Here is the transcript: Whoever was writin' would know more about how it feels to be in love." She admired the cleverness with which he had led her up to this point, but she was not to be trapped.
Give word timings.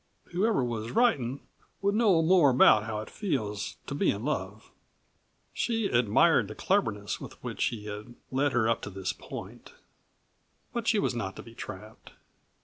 Whoever 0.31 0.63
was 0.63 0.89
writin' 0.89 1.41
would 1.83 1.93
know 1.93 2.23
more 2.23 2.49
about 2.49 2.85
how 2.85 3.01
it 3.01 3.09
feels 3.11 3.77
to 3.85 3.93
be 3.93 4.09
in 4.09 4.25
love." 4.25 4.71
She 5.53 5.85
admired 5.89 6.47
the 6.47 6.55
cleverness 6.55 7.21
with 7.21 7.33
which 7.43 7.65
he 7.65 7.85
had 7.85 8.15
led 8.31 8.51
her 8.51 8.67
up 8.67 8.81
to 8.81 8.89
this 8.89 9.13
point, 9.13 9.73
but 10.73 10.87
she 10.87 10.97
was 10.97 11.13
not 11.13 11.35
to 11.35 11.43
be 11.43 11.53
trapped. 11.53 12.13